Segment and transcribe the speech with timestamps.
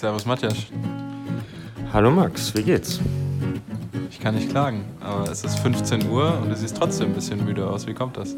[0.00, 0.56] Servus Matthias.
[1.92, 3.00] Hallo Max, wie geht's?
[4.10, 7.44] Ich kann nicht klagen, aber es ist 15 Uhr und du siehst trotzdem ein bisschen
[7.44, 7.86] müde aus.
[7.86, 8.34] Wie kommt das?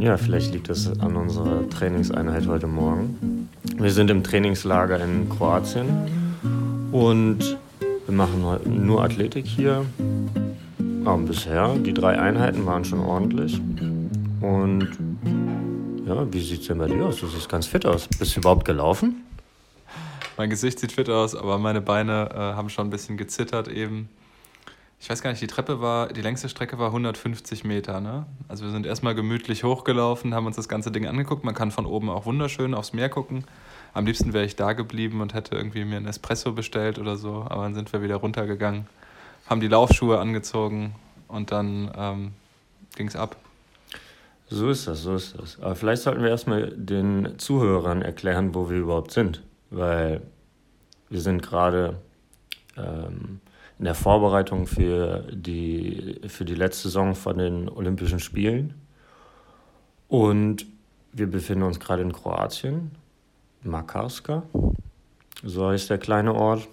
[0.00, 3.50] Ja, vielleicht liegt es an unserer Trainingseinheit heute Morgen.
[3.76, 5.86] Wir sind im Trainingslager in Kroatien
[6.92, 7.58] und
[8.06, 8.42] wir machen
[8.86, 9.84] nur Athletik hier.
[11.04, 13.60] Aber bisher, die drei Einheiten waren schon ordentlich.
[14.40, 14.88] Und
[16.06, 17.20] ja, wie sieht's denn bei dir aus?
[17.20, 18.08] Du siehst ganz fit aus.
[18.18, 19.25] Bist du überhaupt gelaufen?
[20.36, 24.10] Mein Gesicht sieht fit aus, aber meine Beine äh, haben schon ein bisschen gezittert eben.
[25.00, 28.26] Ich weiß gar nicht, die Treppe war, die längste Strecke war 150 Meter, ne?
[28.48, 31.44] Also wir sind erstmal gemütlich hochgelaufen, haben uns das ganze Ding angeguckt.
[31.44, 33.44] Man kann von oben auch wunderschön aufs Meer gucken.
[33.94, 37.46] Am liebsten wäre ich da geblieben und hätte irgendwie mir einen Espresso bestellt oder so,
[37.48, 38.86] aber dann sind wir wieder runtergegangen,
[39.48, 40.94] haben die Laufschuhe angezogen
[41.28, 42.32] und dann ähm,
[42.94, 43.36] ging es ab.
[44.48, 45.58] So ist das, so ist das.
[45.60, 50.22] Aber vielleicht sollten wir erstmal den Zuhörern erklären, wo wir überhaupt sind, weil
[51.08, 51.96] wir sind gerade
[52.76, 53.40] ähm,
[53.78, 58.74] in der Vorbereitung für die, für die letzte Saison von den Olympischen Spielen.
[60.08, 60.66] Und
[61.12, 62.92] wir befinden uns gerade in Kroatien,
[63.62, 64.44] Makarska,
[65.42, 66.68] so heißt der kleine Ort.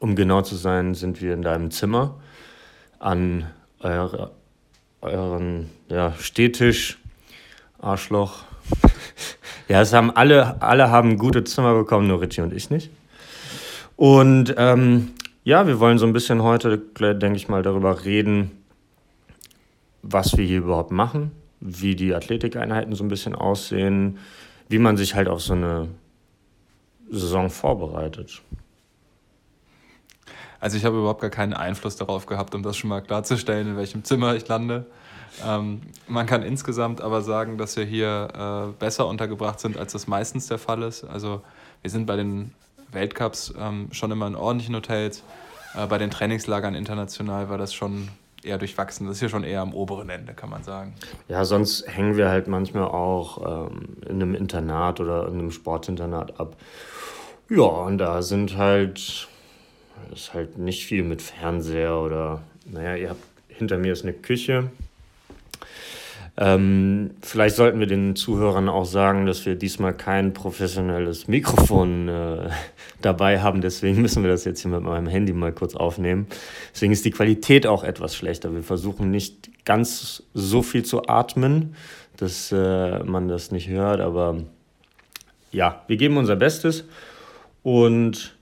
[0.00, 2.20] Um genau zu sein, sind wir in deinem Zimmer
[3.00, 4.32] an eure,
[5.00, 6.98] euren ja, Stehtisch,
[7.78, 8.44] Arschloch.
[9.68, 12.90] Ja, es haben alle, alle haben gute Zimmer bekommen, nur Richie und ich nicht.
[13.96, 15.10] Und ähm,
[15.44, 18.50] ja, wir wollen so ein bisschen heute, denke ich mal, darüber reden,
[20.02, 24.18] was wir hier überhaupt machen, wie die Athletikeinheiten so ein bisschen aussehen,
[24.68, 25.88] wie man sich halt auf so eine
[27.10, 28.42] Saison vorbereitet.
[30.60, 33.76] Also ich habe überhaupt gar keinen Einfluss darauf gehabt, um das schon mal klarzustellen, in
[33.76, 34.86] welchem Zimmer ich lande.
[35.46, 40.06] Ähm, man kann insgesamt aber sagen, dass wir hier äh, besser untergebracht sind, als das
[40.06, 41.04] meistens der Fall ist.
[41.04, 41.42] Also
[41.82, 42.52] wir sind bei den
[42.92, 45.22] Weltcups ähm, schon immer in ordentlichen Hotels.
[45.74, 48.08] Äh, bei den Trainingslagern international war das schon
[48.42, 49.06] eher durchwachsen.
[49.06, 50.94] Das ist hier schon eher am oberen Ende, kann man sagen.
[51.28, 56.38] Ja, sonst hängen wir halt manchmal auch ähm, in einem Internat oder in einem Sportinternat
[56.40, 56.56] ab.
[57.50, 59.28] Ja, und da sind halt,
[60.12, 64.70] ist halt nicht viel mit Fernseher oder, naja, ihr habt, hinter mir ist eine Küche,
[66.40, 72.48] ähm, vielleicht sollten wir den Zuhörern auch sagen, dass wir diesmal kein professionelles Mikrofon äh,
[73.02, 73.60] dabei haben.
[73.60, 76.28] Deswegen müssen wir das jetzt hier mit meinem Handy mal kurz aufnehmen.
[76.72, 78.54] Deswegen ist die Qualität auch etwas schlechter.
[78.54, 81.74] Wir versuchen nicht ganz so viel zu atmen,
[82.16, 84.00] dass äh, man das nicht hört.
[84.00, 84.36] Aber
[85.50, 86.84] ja, wir geben unser Bestes.
[87.64, 88.36] Und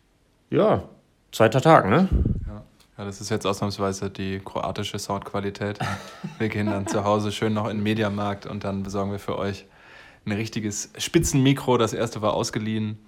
[0.50, 0.86] ja,
[1.36, 2.08] zweiter Tag, ne?
[2.46, 2.62] Ja.
[2.96, 5.78] Ja, das ist jetzt ausnahmsweise die kroatische Soundqualität.
[6.38, 9.36] Wir gehen dann zu Hause schön noch in den Mediamarkt und dann besorgen wir für
[9.36, 9.66] euch
[10.24, 11.76] ein richtiges Spitzenmikro.
[11.76, 12.98] Das erste war ausgeliehen.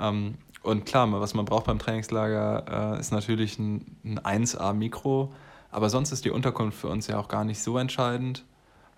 [0.00, 5.32] Ähm, und klar, was man braucht beim Trainingslager äh, ist natürlich ein, ein 1A-Mikro.
[5.70, 8.44] Aber sonst ist die Unterkunft für uns ja auch gar nicht so entscheidend.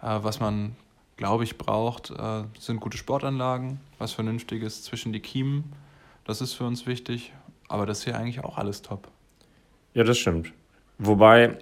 [0.01, 0.77] Äh, was man,
[1.19, 5.75] glaube ich, braucht, äh, sind gute Sportanlagen, was Vernünftiges zwischen die Kiemen.
[6.25, 7.35] Das ist für uns wichtig.
[7.73, 9.09] Aber das ist hier eigentlich auch alles top.
[9.95, 10.53] Ja, das stimmt.
[10.99, 11.57] Wobei,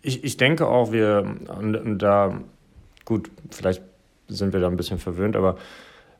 [0.00, 2.40] ich, ich denke auch, wir, und, und da,
[3.04, 3.82] gut, vielleicht
[4.28, 5.56] sind wir da ein bisschen verwöhnt, aber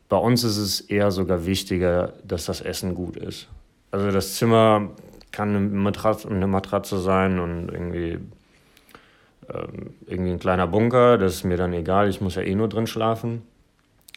[0.08, 3.46] bei uns ist es eher sogar wichtiger, dass das Essen gut ist.
[3.92, 4.90] Also das Zimmer
[5.30, 8.18] kann eine Matratze, eine Matratze sein und irgendwie,
[9.48, 12.68] ähm, irgendwie ein kleiner Bunker, das ist mir dann egal, ich muss ja eh nur
[12.68, 13.42] drin schlafen.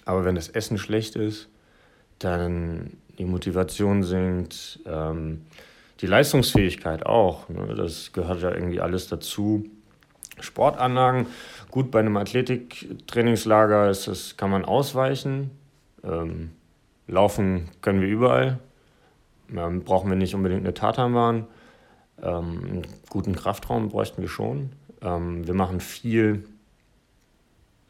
[0.05, 1.49] Aber wenn das Essen schlecht ist,
[2.17, 5.41] dann die Motivation sinkt, ähm,
[6.01, 7.47] die Leistungsfähigkeit auch.
[7.49, 7.75] Ne?
[7.75, 9.65] Das gehört ja irgendwie alles dazu.
[10.39, 11.27] Sportanlagen,
[11.69, 15.51] gut, bei einem Athletiktrainingslager ist das, kann man ausweichen.
[16.03, 16.51] Ähm,
[17.07, 18.59] laufen können wir überall.
[19.55, 21.45] Ähm, brauchen wir nicht unbedingt eine Tatanbahn.
[22.21, 24.71] Ähm, einen guten Kraftraum bräuchten wir schon.
[25.01, 26.45] Ähm, wir machen viel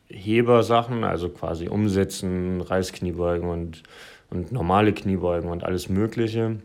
[0.10, 3.84] Hebersachen, also quasi Umsetzen, Reißkniebeugen und,
[4.32, 6.58] und normale Kniebeugen und alles Mögliche.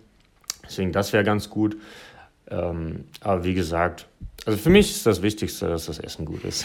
[0.65, 1.77] Deswegen, das wäre ganz gut.
[2.49, 4.07] Ähm, aber wie gesagt,
[4.47, 6.65] also für mich ist das Wichtigste, dass das Essen gut ist.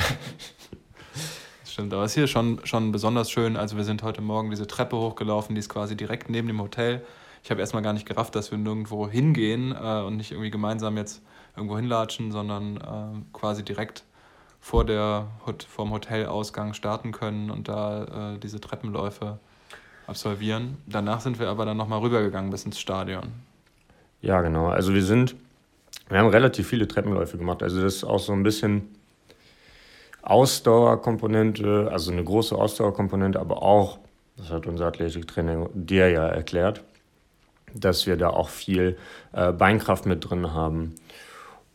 [1.63, 3.55] Das stimmt, aber es ist hier schon, schon besonders schön.
[3.55, 7.01] Also wir sind heute Morgen diese Treppe hochgelaufen, die ist quasi direkt neben dem Hotel.
[7.43, 10.97] Ich habe erstmal gar nicht gerafft, dass wir nirgendwo hingehen äh, und nicht irgendwie gemeinsam
[10.97, 11.23] jetzt
[11.55, 14.03] irgendwo hinlatschen, sondern äh, quasi direkt
[14.59, 15.27] vor der
[15.67, 19.39] vom Hotelausgang starten können und da äh, diese Treppenläufe
[20.11, 20.77] absolvieren.
[20.85, 23.31] Danach sind wir aber dann nochmal rübergegangen bis ins Stadion.
[24.21, 24.67] Ja, genau.
[24.67, 25.35] Also wir sind,
[26.09, 27.63] wir haben relativ viele Treppenläufe gemacht.
[27.63, 28.93] Also das ist auch so ein bisschen
[30.21, 33.99] Ausdauerkomponente, also eine große Ausdauerkomponente, aber auch,
[34.37, 36.83] das hat unser Athletiktrainer dir ja erklärt,
[37.73, 38.97] dass wir da auch viel
[39.31, 40.93] äh, Beinkraft mit drin haben.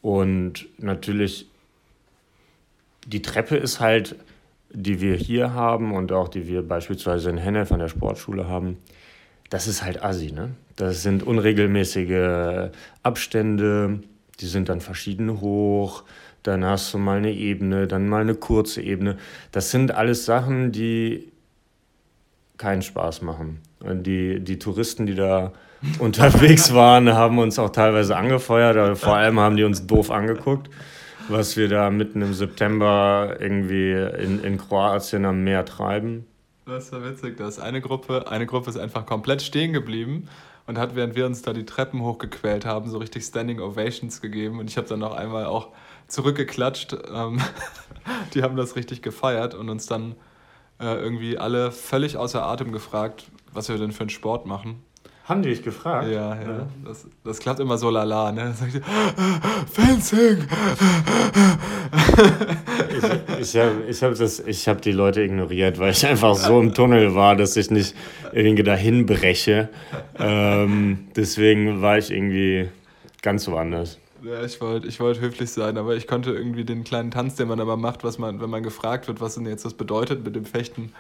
[0.03, 1.49] Und natürlich,
[3.07, 4.15] die Treppe ist halt,
[4.79, 8.77] die wir hier haben und auch die wir beispielsweise in Hennef an der Sportschule haben,
[9.49, 10.51] das ist halt assi, ne?
[10.77, 12.71] Das sind unregelmäßige
[13.03, 14.01] Abstände,
[14.41, 16.05] die sind dann verschieden hoch,
[16.43, 19.17] dann hast du mal eine Ebene, dann mal eine kurze Ebene.
[19.51, 21.33] Das sind alles Sachen, die
[22.59, 23.63] keinen Spaß machen.
[23.81, 25.53] Und die, die Touristen, die da
[25.99, 30.69] unterwegs waren, haben uns auch teilweise angefeuert, vor allem haben die uns doof angeguckt,
[31.29, 36.27] was wir da mitten im September irgendwie in, in Kroatien am Meer treiben.
[36.67, 40.29] Das war witzig, dass eine Gruppe, eine Gruppe ist einfach komplett stehen geblieben
[40.67, 44.59] und hat, während wir uns da die Treppen hochgequält haben, so richtig Standing Ovations gegeben.
[44.59, 45.69] Und ich habe dann noch einmal auch
[46.09, 46.97] zurückgeklatscht.
[47.13, 47.41] Ähm,
[48.35, 50.17] die haben das richtig gefeiert und uns dann
[50.81, 54.83] äh, irgendwie alle völlig außer Atem gefragt, was wir denn für einen Sport machen.
[55.27, 56.07] Haben die dich gefragt?
[56.07, 56.41] Ja, ja.
[56.41, 56.67] ja.
[56.85, 58.55] Das, das klappt immer so lala, ne?
[58.61, 58.75] Dann ich,
[59.73, 60.47] Fencing!
[63.41, 64.15] ich ich habe
[64.47, 67.73] ich hab hab die Leute ignoriert, weil ich einfach so im Tunnel war, dass ich
[67.73, 67.97] nicht
[68.33, 69.69] irgendwie dahin breche.
[70.17, 72.69] Ähm, deswegen war ich irgendwie
[73.21, 73.99] ganz woanders.
[74.23, 77.49] Ja, ich wollte ich wollt höflich sein, aber ich konnte irgendwie den kleinen Tanz, den
[77.49, 80.37] man aber macht, was man, wenn man gefragt wird, was denn jetzt das bedeutet mit
[80.37, 80.93] dem Fechten,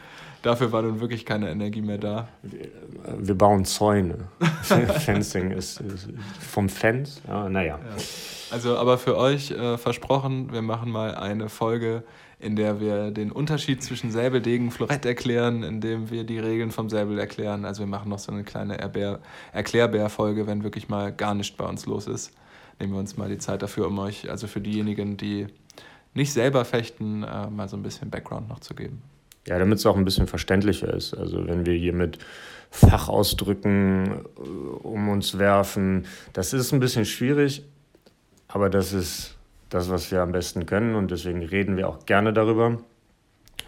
[0.46, 2.28] dafür war nun wirklich keine Energie mehr da.
[3.18, 4.28] Wir bauen Zäune.
[4.62, 6.08] Fencing ist, ist,
[6.40, 7.78] vom Fence, ja, naja.
[7.78, 8.02] Ja.
[8.52, 12.04] Also, aber für euch äh, versprochen, wir machen mal eine Folge,
[12.38, 16.70] in der wir den Unterschied zwischen Säbeldegen und Florett erklären, in dem wir die Regeln
[16.70, 17.64] vom Säbel erklären.
[17.64, 18.78] Also wir machen noch so eine kleine
[19.52, 22.32] Erklärbär-Folge, wenn wirklich mal gar nichts bei uns los ist.
[22.78, 25.46] Nehmen wir uns mal die Zeit dafür, um euch, also für diejenigen, die
[26.14, 29.02] nicht selber fechten, äh, mal so ein bisschen Background noch zu geben.
[29.46, 31.14] Ja, damit es auch ein bisschen verständlicher ist.
[31.14, 32.18] Also wenn wir hier mit
[32.70, 34.40] Fachausdrücken äh,
[34.82, 37.64] um uns werfen, das ist ein bisschen schwierig,
[38.48, 39.36] aber das ist
[39.70, 42.78] das, was wir am besten können und deswegen reden wir auch gerne darüber.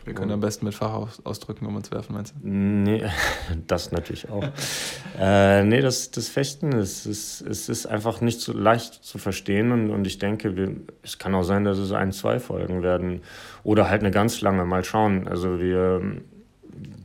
[0.08, 2.49] Wir können am besten mit Fachausdrücken um uns werfen, meinst du?
[2.49, 3.05] Nee,
[3.67, 4.43] das natürlich auch.
[5.20, 9.70] äh, nee, das, das Fechten, es ist, es ist einfach nicht so leicht zu verstehen
[9.70, 13.20] und, und ich denke, wir, es kann auch sein, dass es ein, zwei Folgen werden
[13.64, 15.29] oder halt eine ganz lange, mal schauen.
[15.29, 16.00] Also wir,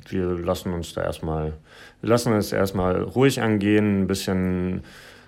[0.07, 1.53] wir lassen uns da erstmal,
[1.99, 4.81] wir lassen es erstmal ruhig angehen, ein bisschen,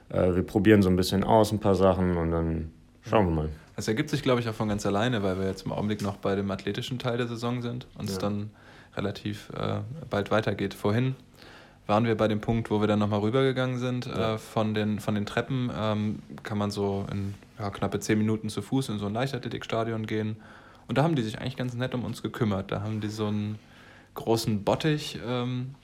[0.10, 3.50] äh, wir probieren so ein bisschen aus, ein paar Sachen und dann schauen wir mal.
[3.75, 6.18] Es ergibt sich, glaube ich, auch von ganz alleine, weil wir jetzt im Augenblick noch
[6.18, 8.51] bei dem athletischen Teil der Saison sind und es dann
[8.95, 10.74] relativ äh, bald weitergeht.
[10.74, 11.16] Vorhin
[11.88, 14.36] waren wir bei dem Punkt, wo wir dann nochmal rübergegangen sind ja.
[14.36, 15.69] äh, von, den, von den Treppen.
[15.77, 20.07] Ähm, kann man so in ja, knappe zehn Minuten zu Fuß in so ein Leichtathletikstadion
[20.07, 20.38] gehen.
[20.88, 22.72] Und da haben die sich eigentlich ganz nett um uns gekümmert.
[22.72, 23.60] Da haben die so einen
[24.13, 25.75] großen Bottich ähm,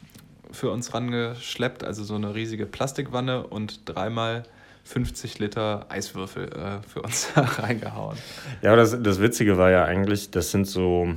[0.52, 4.44] für uns rangeschleppt, also so eine riesige Plastikwanne und dreimal
[4.84, 8.18] 50 Liter Eiswürfel äh, für uns reingehauen.
[8.62, 11.16] Ja, das, das Witzige war ja eigentlich, das sind so,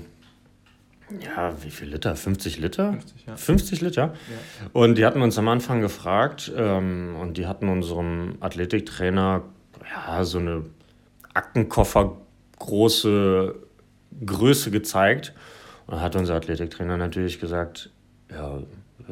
[1.21, 2.17] ja, wie viel Liter?
[2.17, 2.93] 50 Liter?
[2.93, 3.37] 50, ja.
[3.37, 4.03] 50 Liter?
[4.03, 4.71] Ja.
[4.73, 9.43] Und die hatten uns am Anfang gefragt ähm, und die hatten unserem Athletiktrainer
[9.91, 10.65] ja, so eine
[11.35, 12.17] Aktenkoffer
[12.59, 13.55] große
[14.25, 15.35] Größe gezeigt.
[15.87, 17.91] Und hat unser Athletiktrainer natürlich gesagt,
[18.31, 18.63] ja,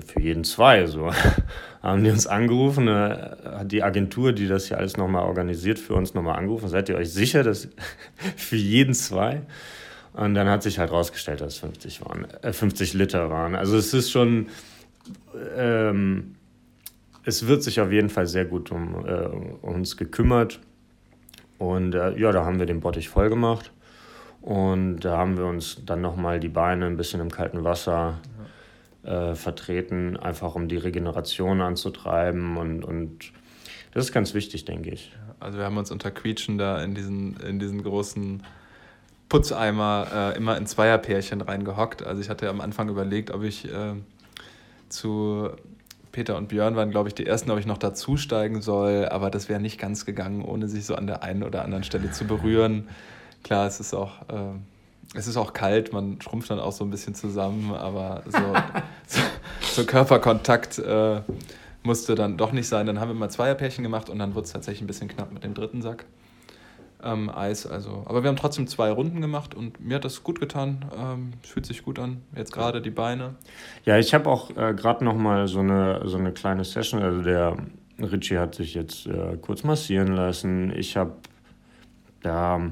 [0.00, 0.86] für jeden zwei.
[0.86, 1.10] So
[1.82, 5.94] haben die uns angerufen, äh, hat die Agentur, die das hier alles nochmal organisiert, für
[5.94, 6.68] uns nochmal angerufen.
[6.68, 7.68] Seid ihr euch sicher, dass
[8.36, 9.42] für jeden zwei?
[10.14, 13.54] Und dann hat sich halt rausgestellt, dass es 50, waren, äh, 50 Liter waren.
[13.54, 14.48] Also es ist schon,
[15.56, 16.34] ähm,
[17.24, 19.26] es wird sich auf jeden Fall sehr gut um, äh,
[19.62, 20.60] uns gekümmert.
[21.58, 23.72] Und äh, ja, da haben wir den Bottich voll gemacht.
[24.42, 28.18] Und da haben wir uns dann nochmal die Beine ein bisschen im kalten Wasser
[29.04, 33.32] äh, vertreten, einfach um die Regeneration anzutreiben und, und
[33.92, 35.12] das ist ganz wichtig, denke ich.
[35.40, 38.42] Also wir haben uns unter Quietschen da in diesen, in diesen großen
[39.28, 42.04] Putzeimer äh, immer in Zweierpärchen reingehockt.
[42.04, 43.94] Also ich hatte am Anfang überlegt, ob ich äh,
[44.88, 45.50] zu
[46.12, 49.48] Peter und Björn waren, glaube ich, die ersten, ob ich noch dazusteigen soll, aber das
[49.48, 52.88] wäre nicht ganz gegangen, ohne sich so an der einen oder anderen Stelle zu berühren.
[53.42, 54.54] Klar, es ist auch äh,
[55.14, 58.38] es ist auch kalt, man schrumpft dann auch so ein bisschen zusammen, aber so,
[59.74, 61.20] so, Körperkontakt äh,
[61.82, 62.86] musste dann doch nicht sein.
[62.86, 65.44] Dann haben wir mal Zweierpärchen gemacht und dann wurde es tatsächlich ein bisschen knapp mit
[65.44, 66.04] dem dritten Sack.
[67.02, 68.04] Ähm, Eis, also.
[68.06, 70.84] Aber wir haben trotzdem zwei Runden gemacht und mir hat das gut getan.
[70.96, 72.22] Ähm, fühlt sich gut an.
[72.36, 73.34] Jetzt gerade die Beine.
[73.84, 77.02] Ja, ich habe auch äh, gerade noch mal so eine, so eine kleine Session.
[77.02, 77.56] Also der
[77.98, 80.72] Richie hat sich jetzt äh, kurz massieren lassen.
[80.76, 81.14] Ich habe
[82.22, 82.70] da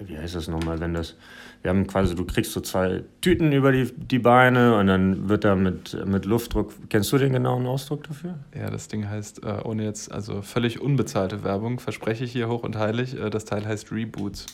[0.00, 1.16] wie heißt das nochmal, wenn das,
[1.62, 5.44] wir haben quasi, du kriegst so zwei Tüten über die, die Beine und dann wird
[5.44, 8.36] da mit, mit Luftdruck, kennst du den genauen Ausdruck dafür?
[8.56, 12.62] Ja, das Ding heißt, äh, ohne jetzt, also völlig unbezahlte Werbung, verspreche ich hier hoch
[12.62, 14.46] und heilig, äh, das Teil heißt Reboots.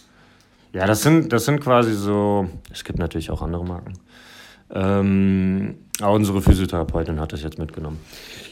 [0.73, 3.93] Ja, das sind, das sind quasi so, es gibt natürlich auch andere Marken.
[4.71, 8.01] Ähm, aber unsere Physiotherapeutin hat das jetzt mitgenommen.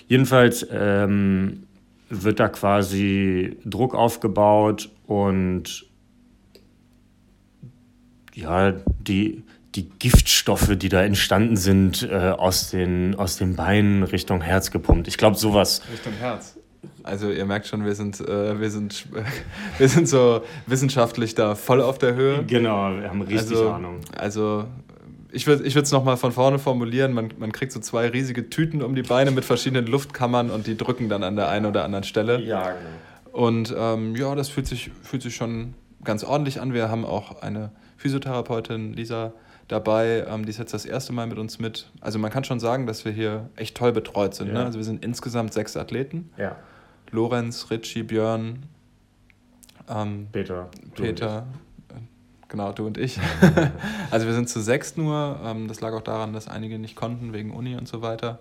[0.07, 1.65] Jedenfalls ähm,
[2.09, 5.87] wird da quasi Druck aufgebaut und
[8.35, 9.43] ja, die,
[9.75, 15.09] die Giftstoffe, die da entstanden sind, äh, aus, den, aus den Beinen Richtung Herz gepumpt.
[15.09, 15.83] Ich glaube, sowas.
[15.91, 16.57] Richtung Herz.
[17.03, 19.07] Also ihr merkt schon, wir sind, äh, wir, sind,
[19.79, 22.45] wir sind so wissenschaftlich da voll auf der Höhe.
[22.45, 24.01] Genau, wir haben richtig also, Ahnung.
[24.17, 24.67] Also
[25.33, 27.13] ich würde es nochmal von vorne formulieren.
[27.13, 30.77] Man, man kriegt so zwei riesige Tüten um die Beine mit verschiedenen Luftkammern und die
[30.77, 32.41] drücken dann an der einen oder anderen Stelle.
[32.41, 32.79] Ja, genau.
[33.33, 35.75] Und ähm, ja, das fühlt sich, fühlt sich schon
[36.05, 36.73] ganz ordentlich an.
[36.73, 37.73] Wir haben auch eine
[38.05, 39.33] Physiotherapeutin, Lisa,
[39.69, 40.27] dabei.
[40.29, 41.91] Ähm, die ist jetzt das erste Mal mit uns mit.
[42.03, 44.49] Also man kann schon sagen, dass wir hier echt toll betreut sind.
[44.49, 44.53] Ne?
[44.53, 44.59] Ja.
[44.61, 44.67] Ne?
[44.67, 46.31] Also wir sind insgesamt sechs Athleten.
[46.37, 46.57] Ja.
[47.11, 48.65] Lorenz, Richie, Björn,
[49.89, 50.69] ähm, Peter.
[50.95, 51.47] Peter,
[52.49, 53.19] Genau, du und ich.
[54.11, 55.41] also wir sind zu sechs nur.
[55.43, 58.39] Ähm, das lag auch daran, dass einige nicht konnten wegen Uni und so weiter.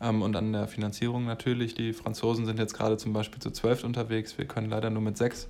[0.00, 1.74] Ähm, und an der Finanzierung natürlich.
[1.74, 4.38] Die Franzosen sind jetzt gerade zum Beispiel zu zwölf unterwegs.
[4.38, 5.48] Wir können leider nur mit sechs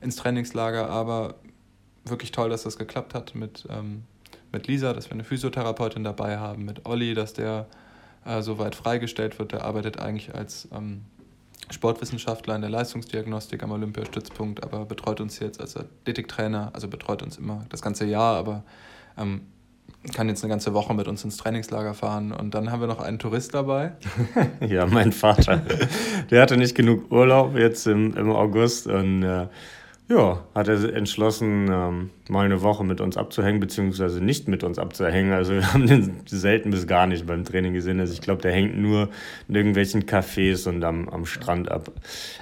[0.00, 1.36] ins Trainingslager, aber
[2.10, 4.04] wirklich toll, dass das geklappt hat mit, ähm,
[4.52, 7.66] mit Lisa, dass wir eine Physiotherapeutin dabei haben, mit Olli, dass der
[8.24, 9.52] äh, soweit freigestellt wird.
[9.52, 10.68] Der arbeitet eigentlich als
[11.70, 17.36] Sportwissenschaftler in der Leistungsdiagnostik am Olympiastützpunkt, aber betreut uns jetzt als Athletiktrainer, also betreut uns
[17.36, 18.64] immer das ganze Jahr, aber
[19.18, 19.42] ähm,
[20.14, 22.32] kann jetzt eine ganze Woche mit uns ins Trainingslager fahren.
[22.32, 23.92] Und dann haben wir noch einen Tourist dabei.
[24.60, 25.62] ja, mein Vater.
[26.30, 29.48] Der hatte nicht genug Urlaub jetzt im, im August und äh,
[30.08, 34.78] ja, hat er entschlossen, ähm, mal eine Woche mit uns abzuhängen, beziehungsweise nicht mit uns
[34.78, 35.32] abzuhängen.
[35.32, 38.00] Also wir haben den selten bis gar nicht beim Training gesehen.
[38.00, 39.10] Also ich glaube, der hängt nur
[39.48, 41.92] in irgendwelchen Cafés und am, am Strand ab.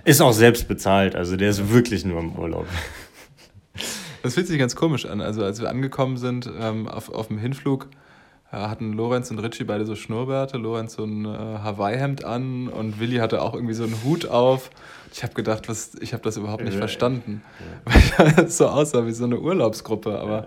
[0.05, 2.67] Ist auch selbst bezahlt, also der ist wirklich nur im Urlaub.
[4.23, 5.21] Das fühlt sich ganz komisch an.
[5.21, 7.89] Also als wir angekommen sind ähm, auf, auf dem Hinflug,
[8.53, 13.17] hatten Lorenz und Richie beide so Schnurrbärte, Lorenz so ein äh, Hawaii-Hemd an und Willi
[13.17, 14.71] hatte auch irgendwie so einen Hut auf.
[15.13, 17.43] Ich habe gedacht, was, ich habe das überhaupt nicht ja, verstanden,
[17.87, 18.19] ja.
[18.19, 20.19] weil das so aussah wie so eine Urlaubsgruppe.
[20.19, 20.47] Aber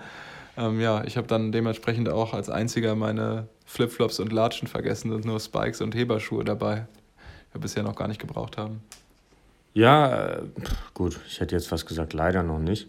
[0.58, 5.12] ja, ähm, ja ich habe dann dementsprechend auch als einziger meine Flipflops und Latschen vergessen
[5.12, 6.88] und nur Spikes und Heberschuhe dabei,
[7.50, 8.82] die wir bisher noch gar nicht gebraucht haben.
[9.74, 10.42] Ja, äh,
[10.94, 12.88] gut, ich hätte jetzt fast gesagt, leider noch nicht.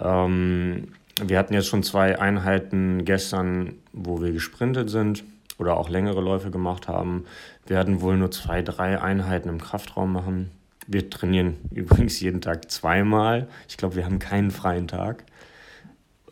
[0.00, 0.92] Ähm,
[1.26, 5.24] wir hatten jetzt schon zwei Einheiten gestern, wo wir gesprintet sind
[5.58, 7.24] oder auch längere Läufe gemacht haben.
[7.66, 10.50] Wir werden wohl nur zwei, drei Einheiten im Kraftraum machen.
[10.86, 13.48] Wir trainieren übrigens jeden Tag zweimal.
[13.68, 15.24] Ich glaube, wir haben keinen freien Tag.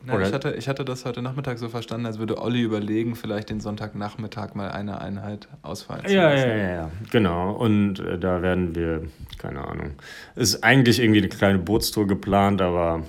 [0.04, 3.50] Nein, ich, hatte, ich hatte das heute Nachmittag so verstanden, als würde Olli überlegen, vielleicht
[3.50, 6.48] den Sonntagnachmittag mal eine Einheit ausfallen zu ja, lassen.
[6.48, 7.50] Ja, ja, ja, genau.
[7.50, 9.02] Und äh, da werden wir,
[9.38, 9.94] keine Ahnung,
[10.36, 13.02] ist eigentlich irgendwie eine kleine Bootstour geplant, aber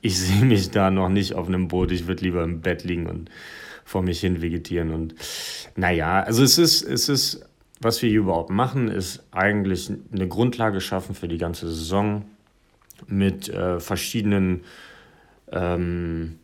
[0.00, 1.92] ich sehe mich da noch nicht auf einem Boot.
[1.92, 3.30] Ich würde lieber im Bett liegen und
[3.84, 4.92] vor mich hin vegetieren.
[4.92, 5.14] Und
[5.76, 7.44] naja, also es ist, es ist,
[7.80, 12.24] was wir hier überhaupt machen, ist eigentlich eine Grundlage schaffen für die ganze Saison
[13.06, 14.62] mit äh, verschiedenen
[15.50, 16.38] ähm,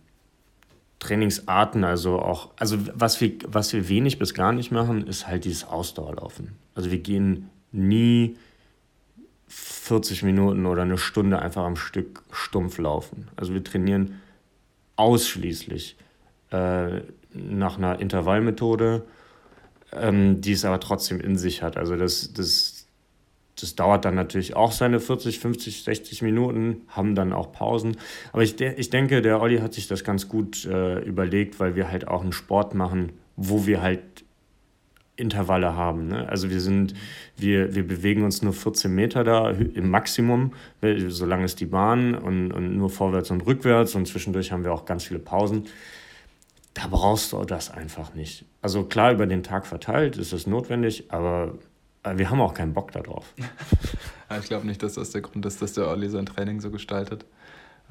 [0.98, 5.44] Trainingsarten, also auch, also was wir, was wir wenig bis gar nicht machen, ist halt
[5.44, 6.56] dieses Ausdauerlaufen.
[6.74, 8.36] Also wir gehen nie
[9.48, 13.28] 40 Minuten oder eine Stunde einfach am Stück stumpf laufen.
[13.36, 14.20] Also wir trainieren
[14.96, 15.96] ausschließlich
[16.50, 17.00] äh,
[17.32, 19.04] nach einer Intervallmethode,
[19.92, 21.76] ähm, die es aber trotzdem in sich hat.
[21.76, 22.86] Also das, das,
[23.58, 27.96] das dauert dann natürlich auch seine 40, 50, 60 Minuten, haben dann auch Pausen.
[28.32, 31.90] Aber ich, ich denke, der Olli hat sich das ganz gut äh, überlegt, weil wir
[31.90, 34.02] halt auch einen Sport machen, wo wir halt
[35.18, 36.08] Intervalle haben.
[36.08, 36.28] Ne?
[36.28, 36.94] Also wir sind,
[37.36, 40.52] wir, wir bewegen uns nur 14 Meter da im Maximum,
[41.08, 44.84] solange ist die Bahn und, und nur vorwärts und rückwärts und zwischendurch haben wir auch
[44.84, 45.66] ganz viele Pausen.
[46.74, 48.44] Da brauchst du das einfach nicht.
[48.62, 51.54] Also klar, über den Tag verteilt ist es notwendig, aber
[52.04, 53.34] wir haben auch keinen Bock darauf.
[54.40, 57.24] ich glaube nicht, dass das der Grund ist, dass der Olli sein Training so gestaltet.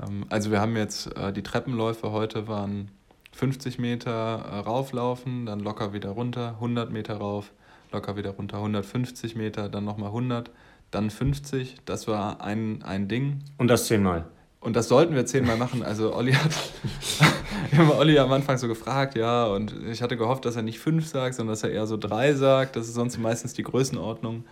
[0.02, 2.90] Ähm, also wir haben jetzt, äh, die Treppenläufe heute waren
[3.38, 7.54] 50 Meter äh, rauflaufen, dann locker wieder runter, 100 Meter rauf,
[7.92, 10.50] locker wieder runter, 150 Meter, dann nochmal 100,
[10.90, 11.76] dann 50.
[11.86, 13.44] Das war ein, ein Ding.
[13.60, 14.26] Und das zehnmal.
[14.60, 15.84] Und das sollten wir zehnmal machen.
[15.84, 16.52] Also Olli hat,
[17.70, 20.80] wir haben Olli am Anfang so gefragt, ja, und ich hatte gehofft, dass er nicht
[20.80, 22.76] fünf sagt, sondern dass er eher so drei sagt.
[22.76, 24.46] Das ist sonst meistens die Größenordnung,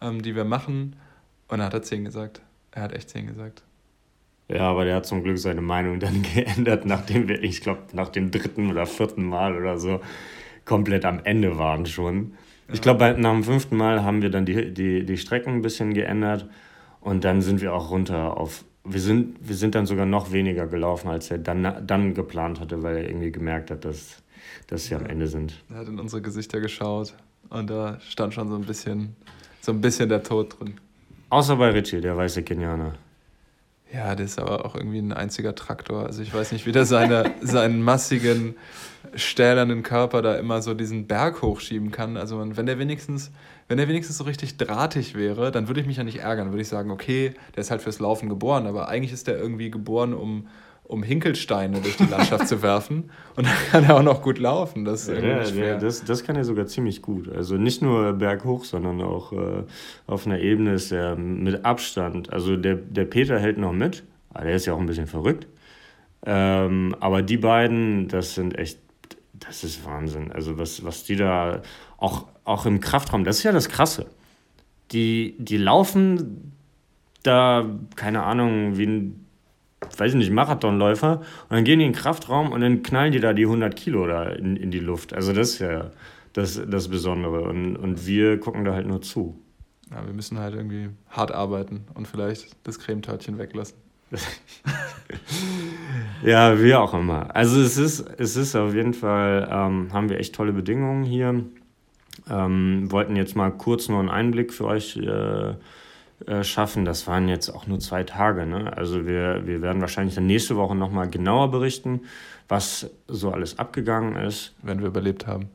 [0.00, 0.94] ähm, die wir machen.
[1.48, 2.40] Und dann hat er zehn gesagt.
[2.70, 3.64] Er hat echt zehn gesagt.
[4.50, 8.08] Ja, aber der hat zum Glück seine Meinung dann geändert, nachdem wir, ich glaube, nach
[8.08, 10.00] dem dritten oder vierten Mal oder so
[10.64, 12.32] komplett am Ende waren schon.
[12.68, 12.74] Ja.
[12.74, 15.94] Ich glaube, nach dem fünften Mal haben wir dann die, die, die Strecken ein bisschen
[15.94, 16.48] geändert
[17.00, 18.64] und dann sind wir auch runter auf.
[18.84, 22.82] Wir sind, wir sind dann sogar noch weniger gelaufen, als er dann, dann geplant hatte,
[22.82, 24.22] weil er irgendwie gemerkt hat, dass,
[24.66, 25.62] dass wir am Ende sind.
[25.68, 27.14] Er hat in unsere Gesichter geschaut
[27.50, 29.14] und da stand schon so ein bisschen,
[29.60, 30.74] so ein bisschen der Tod drin.
[31.28, 32.94] Außer bei Richie, der weiße Kenianer.
[33.92, 36.04] Ja, der ist aber auch irgendwie ein einziger Traktor.
[36.04, 38.54] Also ich weiß nicht, wie der seine, seinen massigen,
[39.14, 42.16] stählernen Körper da immer so diesen Berg hochschieben kann.
[42.16, 43.30] Also wenn der wenigstens,
[43.68, 46.46] wenn der wenigstens so richtig drahtig wäre, dann würde ich mich ja nicht ärgern.
[46.46, 49.38] Dann würde ich sagen, okay, der ist halt fürs Laufen geboren, aber eigentlich ist der
[49.38, 50.48] irgendwie geboren, um
[50.88, 53.10] um Hinkelsteine durch die Landschaft zu werfen.
[53.36, 54.84] Und dann kann er auch noch gut laufen.
[54.84, 57.30] Das, ist ja, ja, das, das kann er sogar ziemlich gut.
[57.30, 59.64] Also nicht nur berghoch, sondern auch äh,
[60.06, 62.32] auf einer Ebene ist er mit Abstand.
[62.32, 64.02] Also der, der Peter hält noch mit.
[64.32, 65.46] Aber der ist ja auch ein bisschen verrückt.
[66.24, 68.80] Ähm, aber die beiden, das sind echt,
[69.34, 70.32] das ist Wahnsinn.
[70.32, 71.60] Also was, was die da
[71.98, 74.06] auch, auch im Kraftraum, das ist ja das Krasse.
[74.92, 76.54] Die, die laufen
[77.22, 79.27] da, keine Ahnung, wie ein
[79.96, 83.20] weiß ich nicht, Marathonläufer und dann gehen die in den Kraftraum und dann knallen die
[83.20, 85.12] da die 100 Kilo da in, in die Luft.
[85.14, 85.90] Also das ist ja
[86.32, 89.40] das, das Besondere und, und wir gucken da halt nur zu.
[89.90, 93.76] Ja, wir müssen halt irgendwie hart arbeiten und vielleicht das Cremetörtchen weglassen.
[96.24, 97.34] ja, wie auch immer.
[97.34, 101.44] Also es ist, es ist auf jeden Fall, ähm, haben wir echt tolle Bedingungen hier.
[102.30, 105.54] Ähm, wollten jetzt mal kurz nur einen Einblick für euch äh,
[106.26, 106.84] äh, schaffen.
[106.84, 108.46] Das waren jetzt auch nur zwei Tage.
[108.46, 108.76] Ne?
[108.76, 112.02] Also wir, wir werden wahrscheinlich dann nächste Woche nochmal genauer berichten,
[112.48, 114.54] was so alles abgegangen ist.
[114.62, 115.48] Wenn wir überlebt haben.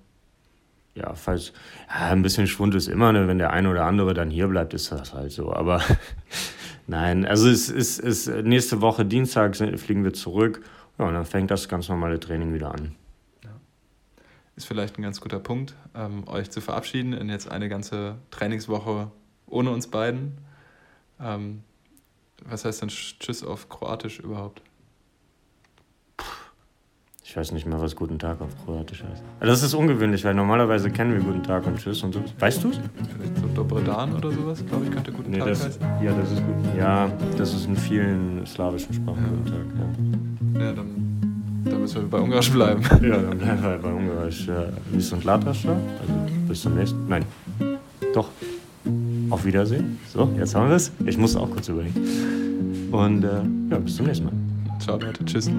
[0.96, 1.54] Ja, falls
[1.90, 3.28] ja, ein bisschen Schwund ist immer, ne?
[3.28, 5.52] wenn der eine oder andere dann hier bleibt, ist das halt so.
[5.52, 5.82] Aber
[6.88, 10.62] nein, also es ist, ist nächste Woche Dienstag fliegen wir zurück
[11.00, 12.96] ja, und dann fängt das ganz normale Training wieder an.
[14.56, 19.10] Ist vielleicht ein ganz guter Punkt, ähm, euch zu verabschieden in jetzt eine ganze Trainingswoche
[19.48, 20.38] ohne uns beiden.
[21.24, 21.64] Ähm,
[22.46, 24.62] was heißt denn Tschüss auf Kroatisch überhaupt?
[27.26, 29.24] Ich weiß nicht mehr, was Guten Tag auf Kroatisch heißt.
[29.40, 32.24] Das ist ungewöhnlich, weil normalerweise kennen wir Guten Tag und Tschüss und so.
[32.38, 32.80] Weißt du es?
[33.16, 35.82] Vielleicht so Dobrodan oder sowas, glaube ich, könnte Guten nee, Tag das, heißen.
[36.04, 36.56] Ja, das ist gut.
[36.78, 39.30] Ja, das ist in vielen slawischen Sprachen ja.
[39.30, 40.62] Guten Tag.
[40.62, 42.82] Ja, ja dann, dann müssen wir bei Ungarisch bleiben.
[43.02, 44.48] ja, dann bleiben wir bei Ungarisch.
[44.92, 46.14] Bis und Latascha, also
[46.48, 47.08] bis zum nächsten.
[47.08, 47.26] Nein,
[48.14, 48.30] doch.
[49.34, 49.98] Auf Wiedersehen.
[50.14, 50.92] So, jetzt haben wir es.
[51.08, 52.90] Ich muss auch kurz überlegen.
[52.92, 53.42] Und äh,
[53.72, 54.34] ja, bis zum nächsten Mal.
[54.80, 55.26] Ciao, Leute.
[55.26, 55.50] Tschüss.